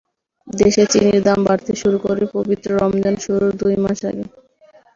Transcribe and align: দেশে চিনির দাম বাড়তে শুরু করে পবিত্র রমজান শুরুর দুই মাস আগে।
দেশে 0.47 0.83
চিনির 0.91 1.19
দাম 1.27 1.39
বাড়তে 1.47 1.73
শুরু 1.81 1.97
করে 2.05 2.23
পবিত্র 2.35 2.67
রমজান 2.79 3.15
শুরুর 3.23 3.51
দুই 3.61 3.75
মাস 3.83 3.99
আগে। 4.09 4.25